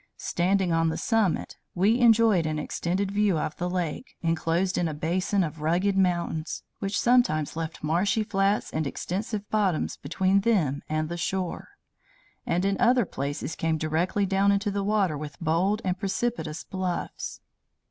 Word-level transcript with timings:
Standing 0.17 0.71
on 0.73 0.89
the 0.89 0.97
summit, 0.97 1.57
we 1.75 1.99
enjoyed 1.99 2.47
an 2.47 2.57
extended 2.57 3.11
view 3.11 3.37
of 3.37 3.55
the 3.57 3.69
lake, 3.69 4.15
inclosed 4.23 4.75
in 4.79 4.87
a 4.87 4.95
basin 4.95 5.43
of 5.43 5.61
rugged 5.61 5.95
mountains, 5.95 6.63
which 6.79 6.99
sometimes 6.99 7.55
left 7.55 7.83
marshy 7.83 8.23
flats 8.23 8.71
and 8.71 8.87
extensive 8.87 9.47
bottoms 9.51 9.97
between 9.97 10.39
them 10.41 10.81
and 10.89 11.07
the 11.07 11.17
shore, 11.17 11.77
and 12.47 12.65
in 12.65 12.77
other 12.81 13.05
places 13.05 13.55
came 13.55 13.77
directly 13.77 14.25
down 14.25 14.51
into 14.51 14.71
the 14.71 14.83
water 14.83 15.15
with 15.15 15.39
bold 15.39 15.83
and 15.85 15.99
precipitous 15.99 16.63
bluffs. 16.63 17.39